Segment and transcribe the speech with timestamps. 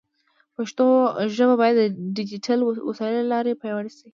[0.55, 0.85] پښتو
[1.35, 1.83] ژبه باید د
[2.17, 2.59] ډیجیټل
[2.89, 4.07] وسایلو له لارې پیاوړې شي.